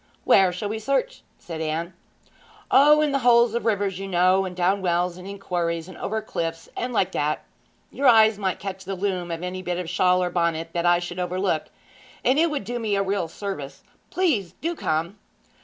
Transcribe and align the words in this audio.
'Where 0.23 0.51
shall 0.51 0.69
we 0.69 0.79
search?' 0.79 1.21
said 1.37 1.61
Anne. 1.61 1.93
'O, 2.71 3.01
in 3.01 3.11
the 3.11 3.19
holes 3.19 3.53
of 3.53 3.67
rivers, 3.67 3.99
you 3.99 4.07
know, 4.07 4.45
and 4.45 4.55
down 4.55 4.81
wells, 4.81 5.15
and 5.15 5.27
in 5.27 5.37
quarries, 5.37 5.87
and 5.87 5.95
over 5.99 6.23
cliffs, 6.23 6.67
and 6.75 6.91
like 6.91 7.11
that. 7.11 7.43
Your 7.91 8.07
eyes 8.07 8.39
might 8.39 8.57
catch 8.57 8.83
the 8.83 8.95
loom 8.95 9.29
of 9.29 9.43
any 9.43 9.61
bit 9.61 9.77
of 9.77 9.85
a 9.85 9.87
shawl 9.87 10.23
or 10.23 10.31
bonnet 10.31 10.69
that 10.73 10.87
I 10.87 10.97
should 10.97 11.19
overlook, 11.19 11.65
and 12.25 12.39
it 12.39 12.49
would 12.49 12.63
do 12.63 12.79
me 12.79 12.95
a 12.95 13.03
real 13.03 13.27
service. 13.27 13.83
Please 14.09 14.53
do 14.53 14.75
come!' 14.75 15.19